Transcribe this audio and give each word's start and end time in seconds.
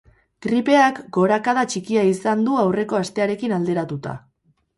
Gripeak 0.43 1.01
gorakada 1.17 1.65
txikia 1.73 2.07
izan 2.13 2.41
du 2.49 2.57
aurreko 2.63 3.01
astearekin 3.01 3.55
alderatuta. 3.61 4.17